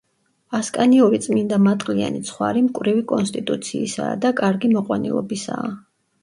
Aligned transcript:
ასკანიური 0.59 1.19
წმინდამატყლიანი 1.25 2.21
ცხვარი 2.29 2.63
მკვრივი 2.69 3.05
კონსტიტუციისა 3.13 4.09
და 4.25 4.33
კარგი 4.41 4.73
მოყვანილობისაა. 4.73 5.71